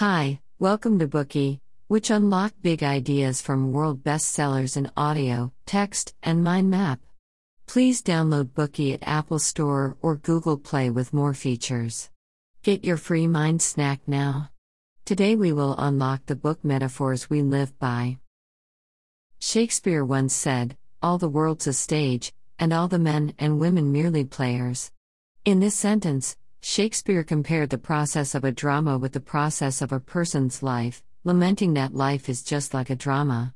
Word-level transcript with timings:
Hi, 0.00 0.40
welcome 0.58 0.98
to 1.00 1.06
Bookey, 1.06 1.60
which 1.88 2.08
unlock 2.08 2.54
big 2.62 2.82
ideas 2.82 3.42
from 3.42 3.70
world 3.70 4.02
bestsellers 4.02 4.78
in 4.78 4.90
audio, 4.96 5.52
text, 5.66 6.14
and 6.22 6.42
mind 6.42 6.70
map. 6.70 7.00
Please 7.66 8.00
download 8.00 8.44
Bookey 8.54 8.94
at 8.94 9.06
Apple 9.06 9.38
Store 9.38 9.98
or 10.00 10.16
Google 10.16 10.56
Play 10.56 10.88
with 10.88 11.12
more 11.12 11.34
features. 11.34 12.08
Get 12.62 12.82
your 12.82 12.96
free 12.96 13.26
mind 13.26 13.60
snack 13.60 14.00
now. 14.06 14.48
Today 15.04 15.36
we 15.36 15.52
will 15.52 15.76
unlock 15.76 16.24
the 16.24 16.34
book 16.34 16.64
metaphors 16.64 17.28
we 17.28 17.42
live 17.42 17.78
by. 17.78 18.16
Shakespeare 19.38 20.02
once 20.02 20.34
said, 20.34 20.78
All 21.02 21.18
the 21.18 21.28
world's 21.28 21.66
a 21.66 21.74
stage, 21.74 22.32
and 22.58 22.72
all 22.72 22.88
the 22.88 22.98
men 22.98 23.34
and 23.38 23.60
women 23.60 23.92
merely 23.92 24.24
players. 24.24 24.92
In 25.44 25.60
this 25.60 25.74
sentence, 25.74 26.38
Shakespeare 26.62 27.24
compared 27.24 27.70
the 27.70 27.78
process 27.78 28.34
of 28.34 28.44
a 28.44 28.52
drama 28.52 28.98
with 28.98 29.12
the 29.12 29.20
process 29.20 29.80
of 29.80 29.92
a 29.92 30.00
person's 30.00 30.62
life, 30.62 31.02
lamenting 31.24 31.72
that 31.74 31.94
life 31.94 32.28
is 32.28 32.42
just 32.42 32.74
like 32.74 32.90
a 32.90 32.96
drama. 32.96 33.54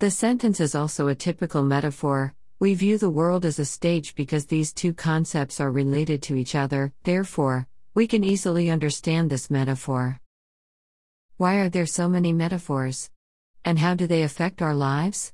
The 0.00 0.10
sentence 0.10 0.60
is 0.60 0.74
also 0.74 1.06
a 1.06 1.14
typical 1.14 1.62
metaphor. 1.62 2.34
We 2.58 2.74
view 2.74 2.98
the 2.98 3.08
world 3.08 3.44
as 3.44 3.60
a 3.60 3.64
stage 3.64 4.16
because 4.16 4.46
these 4.46 4.72
two 4.72 4.92
concepts 4.92 5.60
are 5.60 5.70
related 5.70 6.22
to 6.24 6.34
each 6.34 6.56
other, 6.56 6.92
therefore, 7.04 7.68
we 7.94 8.08
can 8.08 8.24
easily 8.24 8.68
understand 8.68 9.30
this 9.30 9.48
metaphor. 9.48 10.20
Why 11.36 11.56
are 11.56 11.68
there 11.68 11.86
so 11.86 12.08
many 12.08 12.32
metaphors? 12.32 13.10
And 13.64 13.78
how 13.78 13.94
do 13.94 14.08
they 14.08 14.22
affect 14.22 14.60
our 14.60 14.74
lives? 14.74 15.32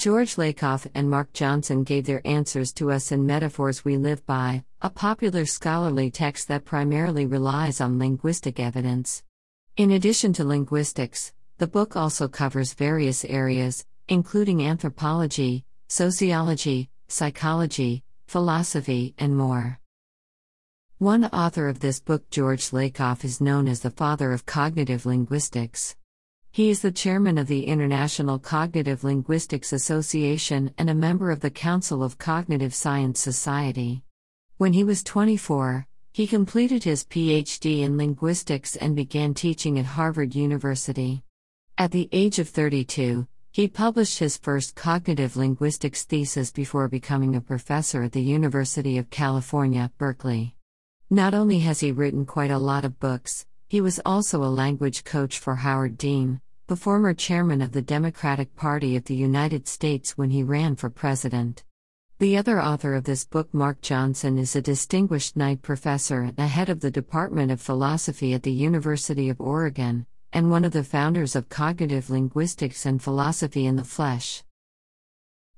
George 0.00 0.36
Lakoff 0.36 0.86
and 0.94 1.10
Mark 1.10 1.30
Johnson 1.34 1.84
gave 1.84 2.06
their 2.06 2.26
answers 2.26 2.72
to 2.72 2.90
us 2.90 3.12
in 3.12 3.26
Metaphors 3.26 3.84
We 3.84 3.98
Live 3.98 4.24
By, 4.24 4.64
a 4.80 4.88
popular 4.88 5.44
scholarly 5.44 6.10
text 6.10 6.48
that 6.48 6.64
primarily 6.64 7.26
relies 7.26 7.82
on 7.82 7.98
linguistic 7.98 8.58
evidence. 8.58 9.22
In 9.76 9.90
addition 9.90 10.32
to 10.32 10.44
linguistics, 10.44 11.34
the 11.58 11.66
book 11.66 11.96
also 11.96 12.28
covers 12.28 12.72
various 12.72 13.26
areas, 13.26 13.84
including 14.08 14.64
anthropology, 14.64 15.66
sociology, 15.88 16.88
psychology, 17.08 18.02
philosophy, 18.26 19.14
and 19.18 19.36
more. 19.36 19.80
One 20.96 21.26
author 21.26 21.68
of 21.68 21.80
this 21.80 22.00
book, 22.00 22.30
George 22.30 22.70
Lakoff, 22.70 23.22
is 23.22 23.38
known 23.38 23.68
as 23.68 23.80
the 23.80 23.90
father 23.90 24.32
of 24.32 24.46
cognitive 24.46 25.04
linguistics. 25.04 25.94
He 26.52 26.68
is 26.68 26.82
the 26.82 26.90
chairman 26.90 27.38
of 27.38 27.46
the 27.46 27.66
International 27.66 28.36
Cognitive 28.40 29.04
Linguistics 29.04 29.72
Association 29.72 30.74
and 30.76 30.90
a 30.90 30.94
member 30.94 31.30
of 31.30 31.38
the 31.38 31.50
Council 31.50 32.02
of 32.02 32.18
Cognitive 32.18 32.74
Science 32.74 33.20
Society. 33.20 34.02
When 34.56 34.72
he 34.72 34.82
was 34.82 35.04
24, 35.04 35.86
he 36.12 36.26
completed 36.26 36.82
his 36.82 37.04
PhD 37.04 37.82
in 37.82 37.96
linguistics 37.96 38.74
and 38.74 38.96
began 38.96 39.32
teaching 39.32 39.78
at 39.78 39.84
Harvard 39.84 40.34
University. 40.34 41.22
At 41.78 41.92
the 41.92 42.08
age 42.10 42.40
of 42.40 42.48
32, 42.48 43.28
he 43.52 43.68
published 43.68 44.18
his 44.18 44.36
first 44.36 44.74
cognitive 44.74 45.36
linguistics 45.36 46.02
thesis 46.02 46.50
before 46.50 46.88
becoming 46.88 47.36
a 47.36 47.40
professor 47.40 48.02
at 48.02 48.10
the 48.10 48.22
University 48.22 48.98
of 48.98 49.08
California, 49.08 49.92
Berkeley. 49.98 50.56
Not 51.08 51.32
only 51.32 51.60
has 51.60 51.78
he 51.78 51.92
written 51.92 52.26
quite 52.26 52.50
a 52.50 52.58
lot 52.58 52.84
of 52.84 52.98
books, 52.98 53.46
he 53.70 53.80
was 53.80 54.00
also 54.04 54.42
a 54.42 54.50
language 54.50 55.04
coach 55.04 55.38
for 55.38 55.54
Howard 55.54 55.96
Dean, 55.96 56.40
the 56.66 56.74
former 56.74 57.14
chairman 57.14 57.62
of 57.62 57.70
the 57.70 57.80
Democratic 57.80 58.56
Party 58.56 58.96
of 58.96 59.04
the 59.04 59.14
United 59.14 59.68
States 59.68 60.18
when 60.18 60.30
he 60.30 60.42
ran 60.42 60.74
for 60.74 60.90
president. 60.90 61.62
The 62.18 62.36
other 62.36 62.60
author 62.60 62.96
of 62.96 63.04
this 63.04 63.24
book, 63.24 63.54
Mark 63.54 63.80
Johnson, 63.80 64.38
is 64.38 64.56
a 64.56 64.60
distinguished 64.60 65.36
Knight 65.36 65.62
professor 65.62 66.22
and 66.22 66.34
the 66.34 66.48
head 66.48 66.68
of 66.68 66.80
the 66.80 66.90
Department 66.90 67.52
of 67.52 67.60
Philosophy 67.60 68.34
at 68.34 68.42
the 68.42 68.50
University 68.50 69.28
of 69.28 69.40
Oregon, 69.40 70.04
and 70.32 70.50
one 70.50 70.64
of 70.64 70.72
the 70.72 70.82
founders 70.82 71.36
of 71.36 71.48
cognitive 71.48 72.10
linguistics 72.10 72.84
and 72.84 73.00
philosophy 73.00 73.66
in 73.66 73.76
the 73.76 73.84
flesh. 73.84 74.42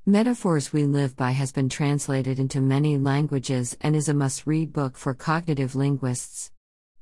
Metaphors 0.04 0.70
We 0.70 0.84
Live 0.84 1.16
By 1.16 1.30
has 1.30 1.50
been 1.50 1.70
translated 1.70 2.38
into 2.38 2.60
many 2.60 2.98
languages 2.98 3.74
and 3.80 3.96
is 3.96 4.10
a 4.10 4.12
must 4.12 4.46
read 4.46 4.70
book 4.70 4.98
for 4.98 5.14
cognitive 5.14 5.74
linguists. 5.74 6.50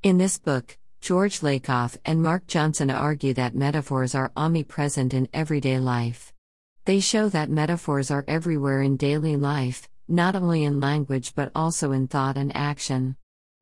In 0.04 0.16
this 0.16 0.38
book, 0.38 0.78
George 1.00 1.40
Lakoff 1.40 1.96
and 2.04 2.22
Mark 2.22 2.46
Johnson 2.46 2.90
argue 2.90 3.32
that 3.32 3.54
metaphors 3.54 4.14
are 4.14 4.32
omnipresent 4.36 5.14
in 5.14 5.28
everyday 5.32 5.78
life. 5.78 6.32
They 6.84 7.00
show 7.00 7.30
that 7.30 7.48
metaphors 7.48 8.10
are 8.10 8.24
everywhere 8.28 8.82
in 8.82 8.98
daily 8.98 9.36
life, 9.36 9.88
not 10.08 10.36
only 10.36 10.64
in 10.64 10.78
language 10.78 11.34
but 11.34 11.52
also 11.54 11.92
in 11.92 12.06
thought 12.06 12.36
and 12.36 12.54
action. 12.54 13.16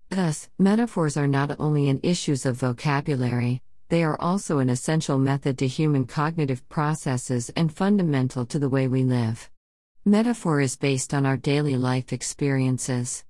Thus, 0.09 0.49
metaphors 0.59 1.17
are 1.17 1.29
not 1.29 1.55
only 1.61 1.89
in 1.89 2.01
issues 2.03 2.45
of 2.45 2.57
vocabulary, 2.57 3.63
they 3.89 4.03
are 4.03 4.21
also 4.21 4.59
an 4.59 4.69
essential 4.69 5.17
method 5.17 5.59
to 5.59 5.69
human 5.69 6.07
cognitive 6.07 6.69
processes 6.69 7.51
and 7.51 7.73
fundamental 7.73 8.47
to 8.47 8.59
the 8.59 8.69
way 8.69 8.89
we 8.89 9.05
live. 9.05 9.49
Metaphor 10.05 10.61
is 10.61 10.77
based 10.77 11.15
on 11.15 11.25
our 11.25 11.37
daily 11.37 11.77
life 11.77 12.13
experiences. 12.13 13.25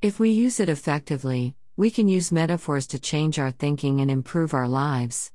If 0.00 0.18
we 0.18 0.30
use 0.30 0.60
it 0.60 0.70
effectively, 0.70 1.56
we 1.80 1.90
can 1.90 2.08
use 2.08 2.30
metaphors 2.30 2.86
to 2.86 2.98
change 2.98 3.38
our 3.38 3.50
thinking 3.50 4.02
and 4.02 4.10
improve 4.10 4.52
our 4.52 4.68
lives. 4.68 5.32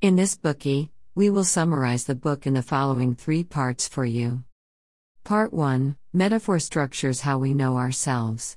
In 0.00 0.16
this 0.16 0.36
Bookey, 0.36 0.88
we 1.14 1.30
will 1.30 1.44
summarize 1.44 2.02
the 2.02 2.16
book 2.16 2.48
in 2.48 2.54
the 2.54 2.64
following 2.64 3.14
three 3.14 3.44
parts 3.44 3.86
for 3.86 4.04
you. 4.04 4.42
Part 5.22 5.52
1 5.52 5.96
Metaphor 6.12 6.58
structures 6.58 7.20
how 7.20 7.38
we 7.38 7.54
know 7.54 7.76
ourselves. 7.76 8.56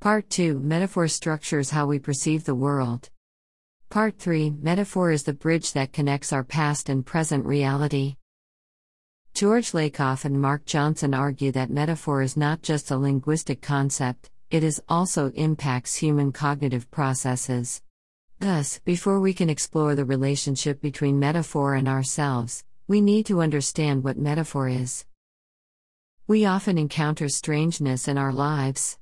Part 0.00 0.30
2 0.30 0.60
Metaphor 0.60 1.08
structures 1.08 1.68
how 1.68 1.84
we 1.84 1.98
perceive 1.98 2.44
the 2.44 2.54
world. 2.54 3.10
Part 3.90 4.18
3 4.18 4.48
Metaphor 4.62 5.10
is 5.10 5.24
the 5.24 5.34
bridge 5.34 5.74
that 5.74 5.92
connects 5.92 6.32
our 6.32 6.42
past 6.42 6.88
and 6.88 7.04
present 7.04 7.44
reality. 7.44 8.16
George 9.34 9.72
Lakoff 9.72 10.24
and 10.24 10.40
Mark 10.40 10.64
Johnson 10.64 11.12
argue 11.12 11.52
that 11.52 11.68
metaphor 11.68 12.22
is 12.22 12.34
not 12.34 12.62
just 12.62 12.90
a 12.90 12.96
linguistic 12.96 13.60
concept, 13.60 14.30
it 14.52 14.62
is 14.62 14.82
also 14.86 15.30
impacts 15.30 15.96
human 15.96 16.30
cognitive 16.30 16.90
processes. 16.90 17.80
Thus, 18.38 18.80
before 18.84 19.18
we 19.18 19.32
can 19.32 19.48
explore 19.48 19.94
the 19.94 20.04
relationship 20.04 20.82
between 20.82 21.18
metaphor 21.18 21.74
and 21.74 21.88
ourselves, 21.88 22.62
we 22.86 23.00
need 23.00 23.24
to 23.26 23.40
understand 23.40 24.04
what 24.04 24.18
metaphor 24.18 24.68
is. 24.68 25.06
We 26.26 26.44
often 26.44 26.76
encounter 26.76 27.30
strangeness 27.30 28.08
in 28.08 28.18
our 28.18 28.30
lives. 28.30 28.98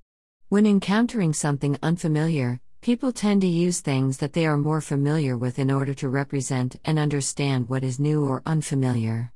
When 0.50 0.66
encountering 0.66 1.32
something 1.32 1.76
unfamiliar, 1.82 2.60
people 2.80 3.10
tend 3.10 3.40
to 3.40 3.48
use 3.48 3.80
things 3.80 4.18
that 4.18 4.34
they 4.34 4.46
are 4.46 4.56
more 4.56 4.80
familiar 4.80 5.36
with 5.36 5.58
in 5.58 5.68
order 5.68 5.94
to 5.94 6.08
represent 6.08 6.76
and 6.84 6.96
understand 6.96 7.68
what 7.68 7.82
is 7.82 7.98
new 7.98 8.24
or 8.24 8.40
unfamiliar. 8.46 9.32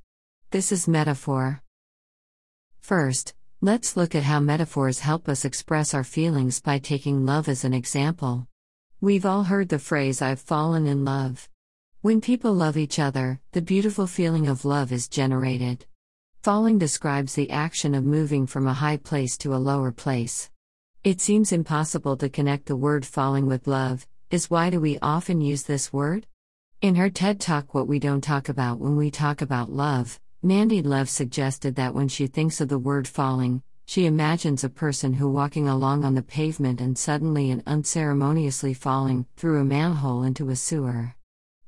This 0.52 0.70
is 0.70 0.86
metaphor. 0.86 1.60
First, 2.78 3.34
Let's 3.64 3.96
look 3.96 4.14
at 4.14 4.24
how 4.24 4.40
metaphors 4.40 4.98
help 4.98 5.26
us 5.26 5.46
express 5.46 5.94
our 5.94 6.04
feelings 6.04 6.60
by 6.60 6.78
taking 6.78 7.24
love 7.24 7.48
as 7.48 7.64
an 7.64 7.72
example. 7.72 8.46
We've 9.00 9.24
all 9.24 9.44
heard 9.44 9.70
the 9.70 9.78
phrase, 9.78 10.20
I've 10.20 10.38
fallen 10.38 10.86
in 10.86 11.06
love. 11.06 11.48
When 12.02 12.20
people 12.20 12.52
love 12.52 12.76
each 12.76 12.98
other, 12.98 13.40
the 13.52 13.62
beautiful 13.62 14.06
feeling 14.06 14.48
of 14.48 14.66
love 14.66 14.92
is 14.92 15.08
generated. 15.08 15.86
Falling 16.42 16.76
describes 16.76 17.34
the 17.34 17.50
action 17.50 17.94
of 17.94 18.04
moving 18.04 18.46
from 18.46 18.66
a 18.66 18.74
high 18.74 18.98
place 18.98 19.38
to 19.38 19.54
a 19.54 19.64
lower 19.70 19.92
place. 19.92 20.50
It 21.02 21.22
seems 21.22 21.50
impossible 21.50 22.18
to 22.18 22.28
connect 22.28 22.66
the 22.66 22.76
word 22.76 23.06
falling 23.06 23.46
with 23.46 23.66
love, 23.66 24.06
is 24.30 24.50
why 24.50 24.68
do 24.68 24.78
we 24.78 24.98
often 25.00 25.40
use 25.40 25.62
this 25.62 25.90
word? 25.90 26.26
In 26.82 26.96
her 26.96 27.08
TED 27.08 27.40
Talk, 27.40 27.72
What 27.72 27.88
We 27.88 27.98
Don't 27.98 28.20
Talk 28.20 28.50
About 28.50 28.78
When 28.78 28.96
We 28.96 29.10
Talk 29.10 29.40
About 29.40 29.72
Love, 29.72 30.20
Mandy 30.44 30.82
Love 30.82 31.08
suggested 31.08 31.74
that 31.76 31.94
when 31.94 32.06
she 32.06 32.26
thinks 32.26 32.60
of 32.60 32.68
the 32.68 32.78
word 32.78 33.08
falling, 33.08 33.62
she 33.86 34.04
imagines 34.04 34.62
a 34.62 34.68
person 34.68 35.14
who 35.14 35.30
walking 35.30 35.68
along 35.68 36.04
on 36.04 36.14
the 36.14 36.22
pavement 36.22 36.82
and 36.82 36.98
suddenly 36.98 37.50
and 37.50 37.62
unceremoniously 37.66 38.74
falling 38.74 39.24
through 39.36 39.58
a 39.58 39.64
manhole 39.64 40.22
into 40.22 40.50
a 40.50 40.56
sewer. 40.56 41.14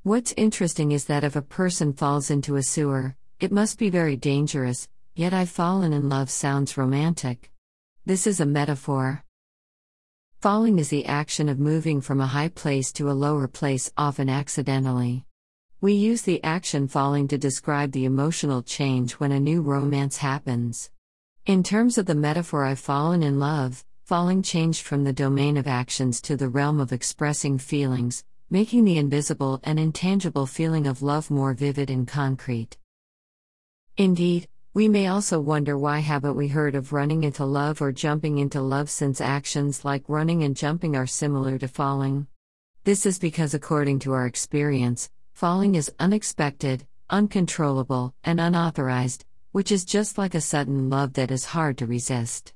What's 0.03 0.35
interesting 0.37 0.93
is 0.93 1.07
that 1.07 1.25
if 1.25 1.37
a 1.37 1.41
person 1.41 1.95
falls 1.95 2.31
into 2.31 2.57
a 2.57 2.63
sewer, 2.63 3.17
it 3.41 3.51
must 3.51 3.79
be 3.79 3.89
very 3.89 4.15
dangerous, 4.15 4.87
yet 5.15 5.33
I've 5.33 5.49
fallen 5.49 5.95
in 5.95 6.11
love 6.11 6.29
sounds 6.29 6.77
romantic. 6.77 7.51
This 8.05 8.27
is 8.27 8.41
a 8.41 8.45
metaphor. 8.47 9.25
Falling 10.43 10.79
is 10.79 10.91
the 10.91 11.07
action 11.07 11.49
of 11.49 11.59
moving 11.59 12.03
from 12.03 12.21
a 12.21 12.27
high 12.27 12.49
place 12.49 12.93
to 12.93 13.11
a 13.11 13.17
lower 13.25 13.49
place, 13.49 13.91
often 13.97 14.29
accidentally. 14.29 15.25
We 15.83 15.93
use 15.93 16.23
the 16.23 16.43
action 16.43 16.89
falling 16.89 17.29
to 17.29 17.37
describe 17.37 17.93
the 17.93 18.07
emotional 18.07 18.63
change 18.63 19.13
when 19.13 19.31
a 19.31 19.39
new 19.39 19.61
romance 19.61 20.17
happens. 20.17 20.91
In 21.45 21.63
terms 21.63 21.99
of 21.99 22.07
the 22.07 22.15
metaphor 22.15 22.65
I've 22.65 22.79
fallen 22.79 23.23
in 23.23 23.39
love, 23.39 23.85
falling 24.05 24.43
changed 24.43 24.81
from 24.87 25.05
the 25.05 25.13
domain 25.13 25.59
of 25.59 25.67
actions 25.67 26.23
to 26.23 26.37
the 26.37 26.49
realm 26.49 26.81
of 26.81 26.95
expressing 26.95 27.59
feelings, 27.59 28.25
making 28.49 28.85
the 28.85 28.97
invisible 28.97 29.61
and 29.65 29.79
intangible 29.79 30.47
feeling 30.47 30.87
of 30.87 31.03
love 31.03 31.31
more 31.31 31.53
vivid 31.53 31.91
and 31.91 32.09
concrete. 32.09 32.79
Indeed, 33.99 34.49
we 34.73 34.89
may 34.89 35.09
also 35.09 35.39
wonder 35.41 35.77
why 35.77 35.99
haven't 35.99 36.37
we 36.37 36.49
heard 36.49 36.75
of 36.75 36.95
running 36.95 37.23
into 37.23 37.45
love 37.45 37.83
or 37.83 37.93
jumping 37.93 38.39
into 38.39 38.63
love 38.63 38.89
since 38.89 39.21
actions 39.21 39.85
like 39.85 40.09
running 40.09 40.43
and 40.43 40.57
jumping 40.57 40.97
are 40.97 41.07
similar 41.07 41.59
to 41.59 41.69
falling. 41.69 42.29
This 42.85 43.05
is 43.05 43.19
because, 43.19 43.53
according 43.53 43.99
to 44.01 44.13
our 44.13 44.27
experience, 44.27 45.11
falling 45.37 45.75
is 45.75 45.93
unexpected, 45.99 46.87
uncontrollable, 47.11 48.15
and 48.25 48.41
unauthorized, 48.41 49.23
which 49.53 49.71
is 49.71 49.85
just 49.85 50.17
like 50.17 50.35
a 50.35 50.41
sudden 50.41 50.89
love 50.89 51.13
that 51.13 51.31
is 51.31 51.45
hard 51.45 51.77
to 51.77 51.85
resist. 51.85 52.55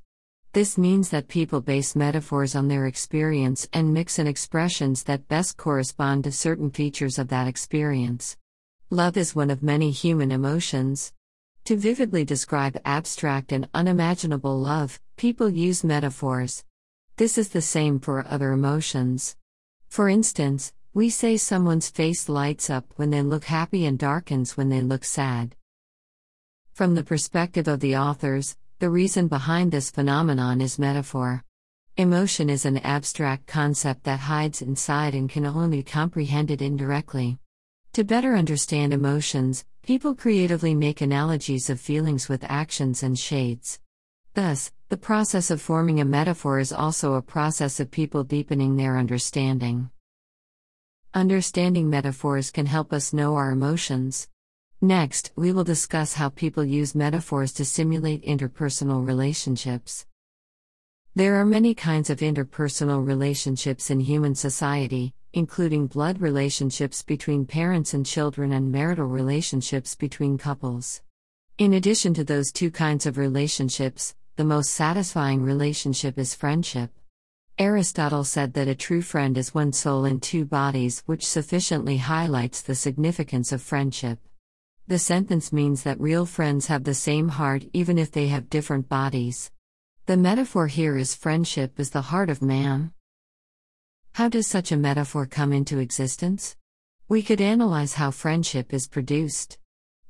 This 0.55 0.79
means 0.79 1.11
that 1.11 1.29
people 1.29 1.61
base 1.61 1.94
metaphors 1.94 2.56
on 2.56 2.69
their 2.69 2.87
experience 2.87 3.69
and 3.75 3.93
mix 3.93 4.19
in 4.19 4.27
expressions 4.27 5.03
that 5.03 5.29
best 5.29 5.59
correspond 5.59 6.25
to 6.25 6.32
certain 6.32 6.71
features 6.71 7.19
of 7.19 7.29
that 7.29 7.47
experience. 7.47 8.38
Love 8.88 9.19
is 9.19 9.37
one 9.37 9.50
of 9.50 9.62
many 9.62 9.91
human 9.91 10.32
emotions. 10.32 11.12
To 11.65 11.77
vividly 11.77 12.25
describe 12.25 12.81
abstract 12.87 13.53
and 13.53 13.69
unimaginable 13.75 14.59
love, 14.59 14.99
people 15.19 15.50
use 15.50 15.85
metaphors. 15.85 16.65
This 17.19 17.37
is 17.37 17.50
the 17.50 17.61
same 17.61 18.00
for 18.00 18.27
other 18.27 18.53
emotions. 18.53 19.37
For 19.91 20.09
instance, 20.09 20.73
we 20.93 21.09
say 21.09 21.37
someone's 21.37 21.89
face 21.89 22.29
lights 22.29 22.69
up 22.69 22.85
when 22.97 23.11
they 23.11 23.23
look 23.23 23.45
happy 23.45 23.87
and 23.87 23.97
darkens 23.97 24.57
when 24.57 24.71
they 24.71 24.81
look 24.81 25.05
sad. 25.05 25.55
From 26.73 26.97
the 26.97 27.05
perspective 27.05 27.69
of 27.69 27.79
the 27.79 27.97
authors, 27.97 28.57
the 28.81 28.91
reason 28.91 29.29
behind 29.29 29.71
this 29.71 29.89
phenomenon 29.89 30.61
is 30.61 30.81
metaphor. 30.81 31.45
Emotion 31.97 32.51
is 32.51 32.65
an 32.65 32.79
abstract 32.79 33.47
concept 33.47 34.03
that 34.03 34.19
hides 34.19 34.63
inside 34.63 35.15
and 35.15 35.31
can 35.31 35.47
only 35.47 35.79
be 35.79 35.83
comprehended 35.85 36.61
indirectly. 36.61 37.39
To 37.93 38.03
better 38.03 38.35
understand 38.35 38.93
emotions, 38.93 39.65
people 39.83 40.17
creatively 40.17 40.75
make 40.75 41.01
analogies 41.01 41.71
of 41.71 41.79
feelings 41.79 42.29
with 42.29 42.43
actions 42.49 43.05
and 43.05 43.17
shades. 43.17 43.79
Thus, 44.35 44.73
the 44.89 44.97
process 44.97 45.53
of 45.53 45.63
forming 45.63 46.01
a 46.01 46.05
metaphor 46.05 46.59
is 46.59 46.73
also 46.73 47.15
a 47.15 47.23
process 47.23 47.79
of 47.79 47.93
people 47.93 48.25
deepening 48.25 48.77
their 48.77 48.97
understanding. 48.97 49.91
Understanding 51.12 51.91
metaphors 51.91 52.53
can 52.53 52.67
help 52.67 52.93
us 52.93 53.12
know 53.12 53.35
our 53.35 53.51
emotions. 53.51 54.29
Next, 54.81 55.33
we 55.35 55.51
will 55.51 55.65
discuss 55.65 56.15
how 56.15 56.29
people 56.29 56.65
use 56.65 56.95
metaphors 56.95 57.53
to 57.55 57.65
simulate 57.65 58.25
interpersonal 58.25 59.05
relationships. 59.05 60.07
There 61.17 61.35
are 61.41 61.45
many 61.45 61.75
kinds 61.75 62.11
of 62.11 62.21
interpersonal 62.21 63.05
relationships 63.05 63.91
in 63.91 63.99
human 63.99 64.37
society, 64.37 65.12
including 65.33 65.89
blood 65.89 66.21
relationships 66.21 67.03
between 67.03 67.45
parents 67.45 67.93
and 67.93 68.06
children 68.06 68.53
and 68.53 68.71
marital 68.71 69.06
relationships 69.06 69.97
between 69.97 70.39
couples. 70.39 71.03
In 71.59 71.73
addition 71.75 72.15
to 72.15 72.23
those 72.23 72.53
two 72.53 72.71
kinds 72.71 73.05
of 73.05 73.19
relationships, 73.19 74.15
the 74.37 74.45
most 74.45 74.71
satisfying 74.71 75.43
relationship 75.43 76.19
is 76.19 76.37
friendship. 76.37 76.93
Aristotle 77.61 78.25
said 78.25 78.55
that 78.55 78.69
a 78.69 78.75
true 78.75 79.03
friend 79.03 79.37
is 79.37 79.55
one 79.55 79.75
soul 79.75 80.07
in 80.07 80.19
two 80.19 80.47
bodies, 80.47 81.03
which 81.05 81.27
sufficiently 81.27 81.99
highlights 81.99 82.62
the 82.62 82.75
significance 82.75 83.53
of 83.53 83.61
friendship. 83.61 84.19
The 84.89 84.99
sentence 84.99 85.53
means 85.53 85.83
that 85.83 86.01
real 86.01 86.25
friends 86.25 86.69
have 86.69 86.85
the 86.85 86.95
same 86.95 87.29
heart 87.29 87.67
even 87.75 87.99
if 87.99 88.11
they 88.11 88.29
have 88.29 88.49
different 88.49 88.89
bodies. 88.89 89.51
The 90.07 90.17
metaphor 90.17 90.69
here 90.69 90.97
is 90.97 91.15
friendship 91.15 91.79
is 91.79 91.91
the 91.91 92.01
heart 92.01 92.31
of 92.31 92.41
man. 92.41 92.95
How 94.13 94.31
does 94.31 94.47
such 94.47 94.73
a 94.73 94.79
metaphor 94.79 95.27
come 95.27 95.53
into 95.53 95.81
existence? 95.81 96.56
We 97.11 97.23
could 97.23 97.43
analyze 97.43 97.93
how 97.93 98.11
friendship 98.11 98.73
is 98.73 98.89
produced. 98.89 99.59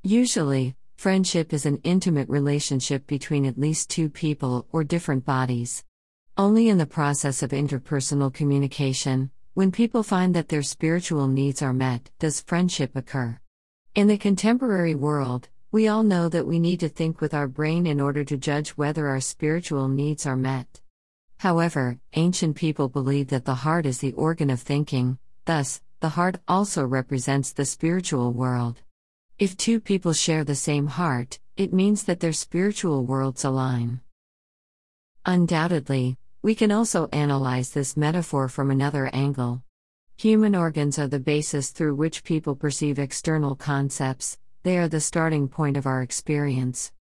Usually, 0.05 0.77
Friendship 1.01 1.55
is 1.55 1.65
an 1.65 1.81
intimate 1.83 2.29
relationship 2.29 3.07
between 3.07 3.47
at 3.47 3.59
least 3.59 3.89
two 3.89 4.11
people 4.11 4.67
or 4.71 4.85
different 4.85 5.25
bodies. 5.25 5.83
Only 6.41 6.71
in 6.71 6.79
the 6.79 6.87
process 6.87 7.43
of 7.43 7.51
interpersonal 7.51 8.33
communication, 8.33 9.31
when 9.53 9.71
people 9.71 10.03
find 10.03 10.35
that 10.35 10.49
their 10.49 10.63
spiritual 10.63 11.29
needs 11.29 11.61
are 11.61 11.75
met, 11.75 12.11
does 12.19 12.41
friendship 12.41 12.97
occur. 12.97 13.39
In 13.95 14.07
the 14.07 14.17
contemporary 14.17 14.95
world, 14.95 15.51
we 15.71 15.87
all 15.87 16.03
know 16.03 16.31
that 16.31 16.47
we 16.47 16.59
need 16.59 16.81
to 16.81 16.89
think 16.89 17.21
with 17.21 17.35
our 17.35 17.47
brain 17.47 17.87
in 17.87 18.01
order 18.01 18.25
to 18.25 18.39
judge 18.39 18.71
whether 18.71 19.07
our 19.07 19.21
spiritual 19.21 19.87
needs 19.89 20.25
are 20.25 20.35
met. 20.35 20.81
However, 21.41 21.99
ancient 22.15 22.57
people 22.57 22.89
believed 22.89 23.29
that 23.29 23.45
the 23.45 23.57
heart 23.67 23.85
is 23.85 23.99
the 23.99 24.15
organ 24.15 24.49
of 24.49 24.63
thinking, 24.63 25.19
thus, 25.45 25.83
the 26.01 26.09
heart 26.09 26.41
also 26.49 26.87
represents 26.87 27.53
the 27.53 27.67
spiritual 27.67 28.33
world. 28.33 28.81
If 29.39 29.59
two 29.59 29.79
people 29.79 30.15
share 30.15 30.45
the 30.45 30.55
same 30.55 30.87
heart, 30.87 31.39
it 31.59 31.75
means 31.75 32.05
that 32.05 32.21
their 32.21 32.33
spiritual 32.33 33.05
worlds 33.05 33.45
align. 33.45 34.01
Undoubtedly, 35.27 36.17
we 36.43 36.55
can 36.55 36.73
also 36.73 37.07
analyze 37.13 37.71
this 37.71 37.99
metaphor 37.99 38.49
from 38.49 38.71
another 38.71 39.11
angle. 39.13 39.63
Human 40.17 40.55
organs 40.55 40.99
are 40.99 41.09
the 41.09 41.21
basis 41.21 41.71
through 41.71 41.95
which 41.95 42.25
people 42.25 42.55
perceive 42.57 42.99
external 42.99 43.55
concepts, 43.55 44.39
they 44.63 44.79
are 44.79 44.89
the 44.89 45.01
starting 45.01 45.49
point 45.49 45.77
of 45.77 45.87
our 45.87 46.01
experience. 46.01 46.93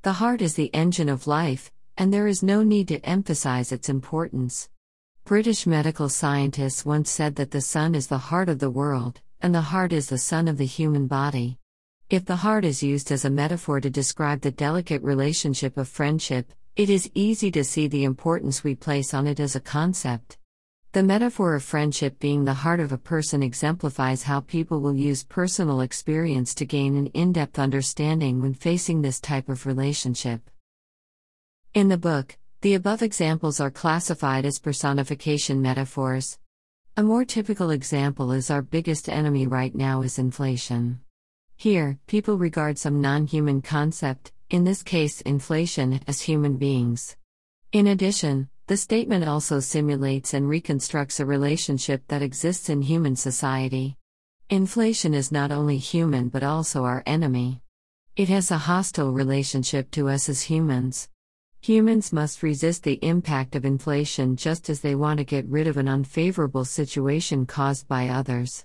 The 0.00 0.14
heart 0.14 0.40
is 0.40 0.54
the 0.54 0.74
engine 0.74 1.10
of 1.10 1.26
life, 1.26 1.70
and 1.98 2.12
there 2.12 2.26
is 2.26 2.42
no 2.42 2.62
need 2.62 2.88
to 2.88 3.04
emphasize 3.04 3.70
its 3.70 3.90
importance. 3.90 4.70
British 5.24 5.66
medical 5.66 6.08
scientists 6.08 6.86
once 6.86 7.10
said 7.10 7.36
that 7.36 7.50
the 7.50 7.60
sun 7.60 7.94
is 7.94 8.06
the 8.06 8.18
heart 8.18 8.48
of 8.48 8.60
the 8.60 8.70
world, 8.70 9.20
and 9.42 9.54
the 9.54 9.60
heart 9.60 9.92
is 9.92 10.08
the 10.08 10.18
sun 10.18 10.48
of 10.48 10.56
the 10.56 10.66
human 10.66 11.06
body. 11.06 11.58
If 12.08 12.24
the 12.24 12.36
heart 12.36 12.64
is 12.64 12.82
used 12.82 13.12
as 13.12 13.24
a 13.24 13.30
metaphor 13.30 13.80
to 13.80 13.90
describe 13.90 14.40
the 14.40 14.50
delicate 14.50 15.02
relationship 15.02 15.76
of 15.76 15.88
friendship, 15.88 16.52
it 16.76 16.90
is 16.90 17.10
easy 17.14 17.50
to 17.50 17.64
see 17.64 17.88
the 17.88 18.04
importance 18.04 18.62
we 18.62 18.74
place 18.74 19.14
on 19.14 19.26
it 19.26 19.40
as 19.40 19.56
a 19.56 19.60
concept. 19.60 20.36
The 20.92 21.02
metaphor 21.02 21.54
of 21.54 21.64
friendship 21.64 22.18
being 22.18 22.44
the 22.44 22.52
heart 22.52 22.80
of 22.80 22.92
a 22.92 22.98
person 22.98 23.42
exemplifies 23.42 24.24
how 24.24 24.40
people 24.40 24.80
will 24.80 24.94
use 24.94 25.24
personal 25.24 25.80
experience 25.80 26.54
to 26.56 26.66
gain 26.66 26.94
an 26.96 27.06
in 27.08 27.32
depth 27.32 27.58
understanding 27.58 28.42
when 28.42 28.52
facing 28.52 29.00
this 29.00 29.20
type 29.20 29.48
of 29.48 29.64
relationship. 29.64 30.50
In 31.72 31.88
the 31.88 31.96
book, 31.96 32.36
the 32.60 32.74
above 32.74 33.02
examples 33.02 33.58
are 33.58 33.70
classified 33.70 34.44
as 34.44 34.58
personification 34.58 35.62
metaphors. 35.62 36.38
A 36.94 37.02
more 37.02 37.24
typical 37.24 37.70
example 37.70 38.32
is 38.32 38.50
our 38.50 38.60
biggest 38.60 39.08
enemy 39.08 39.46
right 39.46 39.74
now 39.74 40.02
is 40.02 40.18
inflation. 40.18 41.00
Here, 41.56 41.98
people 42.06 42.36
regard 42.36 42.76
some 42.76 43.00
non 43.00 43.26
human 43.26 43.62
concept, 43.62 44.32
in 44.50 44.64
this 44.64 44.82
case 44.82 45.20
inflation, 45.22 46.00
as 46.06 46.20
human 46.20 46.56
beings. 46.56 47.16
In 47.72 47.88
addition, 47.88 48.48
the 48.68 48.76
statement 48.76 49.26
also 49.26 49.60
simulates 49.60 50.34
and 50.34 50.48
reconstructs 50.48 51.20
a 51.20 51.26
relationship 51.26 52.02
that 52.08 52.22
exists 52.22 52.68
in 52.68 52.82
human 52.82 53.16
society. 53.16 53.96
Inflation 54.48 55.14
is 55.14 55.32
not 55.32 55.50
only 55.50 55.78
human 55.78 56.28
but 56.28 56.44
also 56.44 56.84
our 56.84 57.02
enemy. 57.06 57.60
It 58.14 58.28
has 58.28 58.50
a 58.52 58.58
hostile 58.58 59.12
relationship 59.12 59.90
to 59.90 60.08
us 60.08 60.28
as 60.28 60.42
humans. 60.42 61.08
Humans 61.62 62.12
must 62.12 62.44
resist 62.44 62.84
the 62.84 63.04
impact 63.04 63.56
of 63.56 63.64
inflation 63.64 64.36
just 64.36 64.70
as 64.70 64.80
they 64.80 64.94
want 64.94 65.18
to 65.18 65.24
get 65.24 65.48
rid 65.48 65.66
of 65.66 65.76
an 65.76 65.88
unfavorable 65.88 66.64
situation 66.64 67.44
caused 67.44 67.88
by 67.88 68.08
others. 68.08 68.64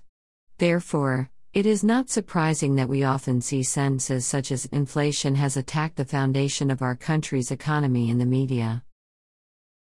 Therefore, 0.58 1.31
it 1.54 1.66
is 1.66 1.84
not 1.84 2.08
surprising 2.08 2.76
that 2.76 2.88
we 2.88 3.04
often 3.04 3.38
see 3.42 3.62
sentences 3.62 4.24
such 4.24 4.50
as 4.50 4.64
inflation 4.66 5.34
has 5.34 5.54
attacked 5.54 5.96
the 5.96 6.04
foundation 6.04 6.70
of 6.70 6.80
our 6.80 6.96
country's 6.96 7.50
economy 7.50 8.08
in 8.08 8.16
the 8.16 8.24
media. 8.24 8.82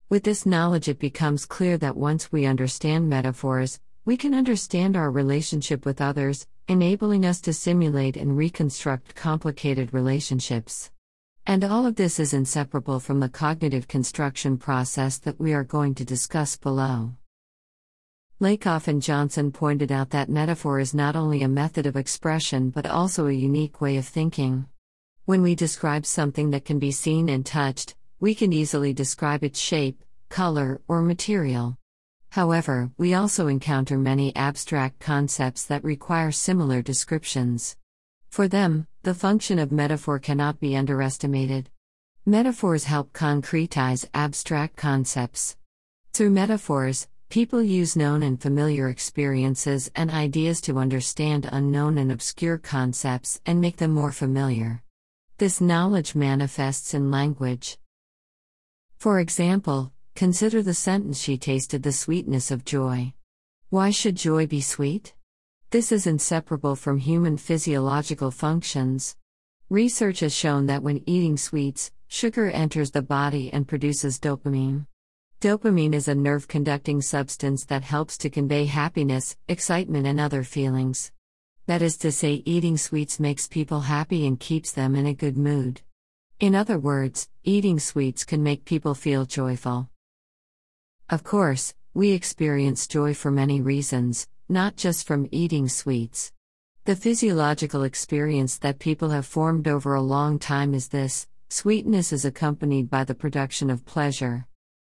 With 0.07 0.23
this 0.23 0.45
knowledge, 0.45 0.87
it 0.87 0.99
becomes 0.99 1.47
clear 1.47 1.75
that 1.79 1.97
once 1.97 2.31
we 2.31 2.45
understand 2.45 3.09
metaphors, 3.09 3.79
we 4.05 4.17
can 4.17 4.35
understand 4.35 4.95
our 4.95 5.09
relationship 5.09 5.83
with 5.83 5.99
others, 5.99 6.45
enabling 6.67 7.25
us 7.25 7.41
to 7.41 7.53
simulate 7.53 8.17
and 8.17 8.37
reconstruct 8.37 9.15
complicated 9.15 9.95
relationships. 9.95 10.91
And 11.47 11.63
all 11.63 11.87
of 11.87 11.95
this 11.95 12.19
is 12.19 12.33
inseparable 12.33 12.99
from 12.99 13.19
the 13.19 13.29
cognitive 13.29 13.87
construction 13.87 14.59
process 14.59 15.17
that 15.19 15.39
we 15.39 15.53
are 15.53 15.63
going 15.63 15.95
to 15.95 16.05
discuss 16.05 16.55
below. 16.55 17.13
Lakoff 18.39 18.87
and 18.87 19.01
Johnson 19.01 19.51
pointed 19.51 19.91
out 19.91 20.11
that 20.11 20.29
metaphor 20.29 20.79
is 20.79 20.93
not 20.93 21.15
only 21.15 21.41
a 21.41 21.47
method 21.47 21.87
of 21.87 21.95
expression 21.95 22.69
but 22.69 22.85
also 22.85 23.25
a 23.25 23.31
unique 23.31 23.81
way 23.81 23.97
of 23.97 24.05
thinking. 24.05 24.67
When 25.25 25.41
we 25.41 25.55
describe 25.55 26.05
something 26.05 26.51
that 26.51 26.63
can 26.63 26.77
be 26.77 26.91
seen 26.91 27.29
and 27.29 27.43
touched, 27.43 27.95
we 28.19 28.35
can 28.35 28.53
easily 28.53 28.93
describe 28.93 29.43
its 29.43 29.59
shape, 29.59 30.03
color, 30.29 30.81
or 30.87 31.01
material. 31.01 31.79
However, 32.29 32.91
we 32.95 33.15
also 33.15 33.47
encounter 33.47 33.97
many 33.97 34.35
abstract 34.35 34.99
concepts 34.99 35.65
that 35.65 35.83
require 35.83 36.31
similar 36.31 36.83
descriptions. 36.83 37.75
For 38.29 38.47
them, 38.47 38.85
the 39.01 39.15
function 39.15 39.57
of 39.57 39.71
metaphor 39.71 40.19
cannot 40.19 40.59
be 40.59 40.77
underestimated. 40.77 41.71
Metaphors 42.23 42.83
help 42.83 43.13
concretize 43.13 44.05
abstract 44.13 44.75
concepts. 44.75 45.57
Through 46.13 46.29
metaphors, 46.29 47.07
People 47.29 47.61
use 47.61 47.97
known 47.97 48.23
and 48.23 48.41
familiar 48.41 48.87
experiences 48.87 49.91
and 49.95 50.09
ideas 50.09 50.61
to 50.61 50.79
understand 50.79 51.49
unknown 51.51 51.97
and 51.97 52.09
obscure 52.09 52.57
concepts 52.57 53.41
and 53.45 53.59
make 53.59 53.77
them 53.77 53.91
more 53.91 54.13
familiar. 54.13 54.81
This 55.37 55.59
knowledge 55.59 56.15
manifests 56.15 56.93
in 56.93 57.11
language. 57.11 57.77
For 58.95 59.19
example, 59.19 59.91
consider 60.15 60.63
the 60.63 60.73
sentence 60.73 61.19
She 61.19 61.37
tasted 61.37 61.83
the 61.83 61.91
sweetness 61.91 62.49
of 62.49 62.63
joy. 62.63 63.13
Why 63.69 63.91
should 63.91 64.15
joy 64.15 64.47
be 64.47 64.61
sweet? 64.61 65.13
This 65.71 65.91
is 65.91 66.07
inseparable 66.07 66.77
from 66.77 66.97
human 66.97 67.35
physiological 67.35 68.31
functions. 68.31 69.17
Research 69.69 70.21
has 70.21 70.33
shown 70.33 70.67
that 70.67 70.81
when 70.81 71.03
eating 71.05 71.35
sweets, 71.35 71.91
sugar 72.07 72.49
enters 72.49 72.91
the 72.91 73.01
body 73.01 73.51
and 73.51 73.67
produces 73.67 74.17
dopamine. 74.17 74.85
Dopamine 75.39 75.93
is 75.93 76.07
a 76.07 76.15
nerve 76.15 76.47
conducting 76.47 76.99
substance 76.99 77.63
that 77.65 77.83
helps 77.83 78.17
to 78.17 78.27
convey 78.27 78.65
happiness, 78.65 79.37
excitement, 79.47 80.07
and 80.07 80.19
other 80.19 80.43
feelings. 80.43 81.11
That 81.67 81.83
is 81.83 81.95
to 81.97 82.11
say, 82.11 82.41
eating 82.43 82.75
sweets 82.75 83.19
makes 83.19 83.47
people 83.47 83.81
happy 83.81 84.25
and 84.25 84.39
keeps 84.39 84.71
them 84.71 84.95
in 84.95 85.05
a 85.05 85.13
good 85.13 85.37
mood. 85.37 85.81
In 86.39 86.55
other 86.55 86.79
words, 86.79 87.29
eating 87.43 87.77
sweets 87.77 88.25
can 88.25 88.41
make 88.41 88.65
people 88.65 88.95
feel 88.95 89.25
joyful. 89.25 89.91
Of 91.07 91.23
course, 91.23 91.75
we 91.93 92.13
experience 92.13 92.87
joy 92.87 93.13
for 93.13 93.29
many 93.29 93.61
reasons, 93.61 94.27
not 94.49 94.75
just 94.75 95.05
from 95.05 95.29
eating 95.31 95.69
sweets. 95.69 96.31
The 96.85 96.95
physiological 96.95 97.83
experience 97.83 98.57
that 98.57 98.79
people 98.79 99.09
have 99.09 99.27
formed 99.27 99.67
over 99.67 99.93
a 99.93 100.01
long 100.01 100.39
time 100.39 100.73
is 100.73 100.87
this 100.87 101.27
sweetness 101.49 102.11
is 102.11 102.25
accompanied 102.25 102.89
by 102.89 103.03
the 103.03 103.13
production 103.13 103.69
of 103.69 103.85
pleasure. 103.85 104.47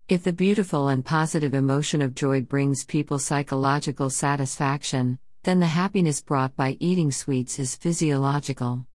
If 0.10 0.24
the 0.24 0.34
beautiful 0.34 0.90
and 0.90 1.06
positive 1.06 1.54
emotion 1.54 2.02
of 2.02 2.14
joy 2.14 2.42
brings 2.42 2.84
people 2.84 3.20
psychological 3.20 4.10
satisfaction, 4.10 5.18
then 5.44 5.62
the 5.62 5.66
happiness 5.66 6.22
brought 6.22 6.54
by 6.58 6.76
eating 6.82 7.10
sweets 7.10 7.58
is 7.58 7.78
physiological. 7.78 8.86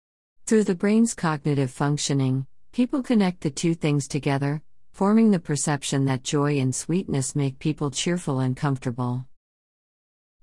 Through 0.45 0.65
the 0.65 0.75
brain's 0.75 1.15
cognitive 1.15 1.71
functioning, 1.71 2.47
people 2.73 3.03
connect 3.03 3.41
the 3.41 3.51
two 3.51 3.75
things 3.75 4.07
together, 4.07 4.61
forming 4.93 5.31
the 5.31 5.39
perception 5.39 6.05
that 6.05 6.25
joy 6.25 6.59
and 6.59 6.75
sweetness 6.75 7.35
make 7.35 7.59
people 7.59 7.91
cheerful 7.91 8.41
and 8.41 8.55
comfortable. 8.55 9.25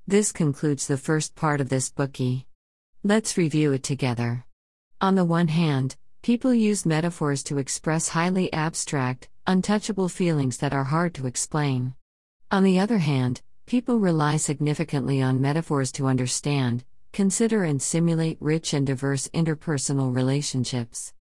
This 0.07 0.31
concludes 0.31 0.87
the 0.87 0.97
first 0.97 1.35
part 1.35 1.61
of 1.61 1.69
this 1.69 1.91
Bookey. 1.91 2.45
Let's 3.03 3.37
review 3.37 3.71
it 3.73 3.83
together. 3.83 4.45
On 4.99 5.13
the 5.13 5.25
one 5.25 5.49
hand, 5.49 5.95
people 6.23 6.55
use 6.55 6.87
metaphors 6.87 7.43
to 7.43 7.59
express 7.59 8.09
highly 8.09 8.51
abstract, 8.51 9.29
untouchable 9.47 10.09
feelings 10.09 10.57
that 10.57 10.73
are 10.73 10.85
hard 10.85 11.13
to 11.13 11.27
explain. 11.27 11.93
On 12.49 12.63
the 12.63 12.79
other 12.79 12.97
hand, 12.97 13.41
people 13.65 13.99
rely 13.99 14.37
significantly 14.37 15.21
on 15.21 15.41
metaphors 15.41 15.91
to 15.93 16.07
understand, 16.07 16.83
consider 17.13 17.63
and 17.63 17.81
simulate 17.81 18.37
rich 18.39 18.73
and 18.73 18.87
diverse 18.87 19.27
interpersonal 19.29 20.15
relationships. 20.15 21.13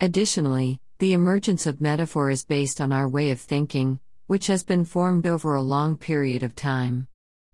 Additionally, 0.00 0.80
the 0.98 1.12
emergence 1.12 1.66
of 1.66 1.80
metaphor 1.80 2.30
is 2.30 2.44
based 2.44 2.80
on 2.80 2.92
our 2.92 3.08
way 3.08 3.30
of 3.30 3.40
thinking, 3.40 4.00
which 4.26 4.48
has 4.48 4.64
been 4.64 4.84
formed 4.84 5.26
over 5.26 5.54
a 5.54 5.62
long 5.62 5.96
period 5.96 6.42
of 6.42 6.56
time. 6.56 7.06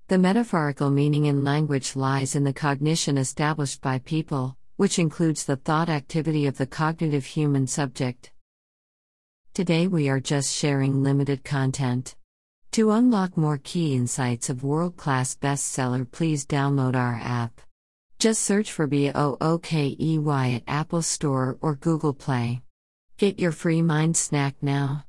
The 0.09 0.19
metaphorical 0.19 0.91
meaning 0.91 1.27
in 1.27 1.45
language 1.45 1.97
lies 1.97 2.35
in 2.35 2.45
the 2.45 2.53
cognition 2.53 3.19
established 3.19 3.81
by 3.81 3.99
people, 3.99 4.57
which 4.77 4.99
includes 4.99 5.45
the 5.45 5.57
thought 5.57 5.89
activity 5.89 6.47
of 6.47 6.59
the 6.59 6.67
cognitive 6.67 7.25
human 7.25 7.67
subject. 7.67 8.31
Today 9.55 9.87
we 9.87 10.09
are 10.09 10.19
just 10.19 10.53
sharing 10.53 11.05
limited 11.05 11.45
content. 11.45 12.17
To 12.73 12.91
unlock 12.91 13.37
more 13.37 13.61
key 13.63 13.95
insights 13.95 14.51
of 14.51 14.65
world 14.65 14.97
class 14.97 15.37
bestseller, 15.37 16.11
please 16.11 16.45
download 16.45 16.97
our 16.97 17.21
app. 17.23 17.61
Just 18.19 18.43
search 18.43 18.73
for 18.73 18.89
BOOKEY 18.89 19.97
at 20.57 20.65
Apple 20.67 21.03
Store 21.03 21.57
or 21.61 21.77
Google 21.77 22.15
Play. 22.15 22.63
Get 23.17 23.39
your 23.39 23.53
free 23.53 23.81
mind 23.81 24.17
snack 24.17 24.57
now. 24.61 25.05